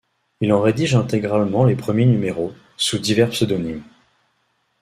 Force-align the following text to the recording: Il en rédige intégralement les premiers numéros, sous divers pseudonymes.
Il 0.39 0.51
en 0.51 0.61
rédige 0.63 0.95
intégralement 0.95 1.63
les 1.63 1.75
premiers 1.75 2.07
numéros, 2.07 2.53
sous 2.75 2.97
divers 2.97 3.29
pseudonymes. 3.29 3.83